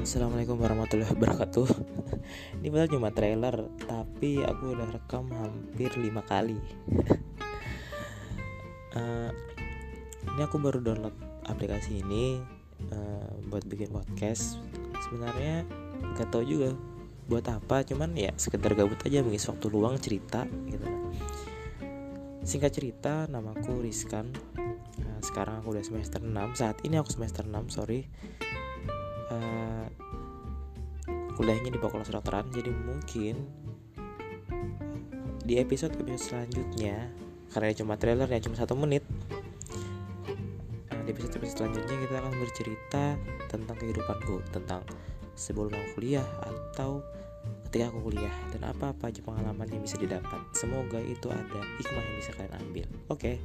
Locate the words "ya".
18.16-18.32, 38.30-38.38